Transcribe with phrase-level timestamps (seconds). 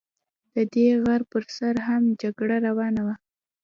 [0.53, 3.15] د دې غر پر سر هم جګړه روانه وه.